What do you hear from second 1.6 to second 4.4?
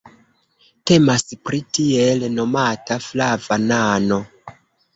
tiel nomata "flava nano".